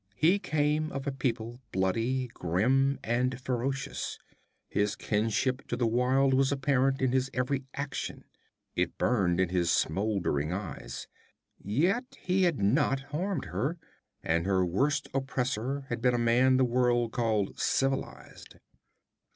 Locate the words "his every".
7.11-7.65